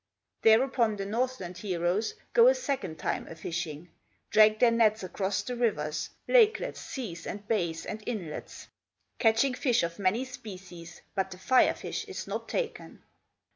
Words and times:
Thereupon 0.41 0.95
the 0.95 1.05
Northland 1.05 1.59
heroes 1.59 2.15
Go 2.33 2.47
a 2.47 2.55
second 2.55 2.97
time 2.97 3.27
a 3.27 3.35
fishing, 3.35 3.91
Drag 4.31 4.57
their 4.57 4.71
nets 4.71 5.03
across 5.03 5.43
the 5.43 5.55
rivers, 5.55 6.09
Lakelets, 6.27 6.81
seas, 6.81 7.27
and 7.27 7.47
bays, 7.47 7.85
and 7.85 8.01
inlets, 8.07 8.67
Catching 9.19 9.53
fish 9.53 9.83
of 9.83 9.99
many 9.99 10.25
species, 10.25 11.03
But 11.13 11.29
the 11.29 11.37
Fire 11.37 11.75
fish 11.75 12.05
is 12.05 12.25
not 12.25 12.49
taken. 12.49 13.03